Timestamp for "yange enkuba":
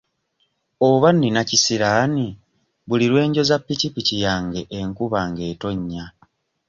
4.25-5.19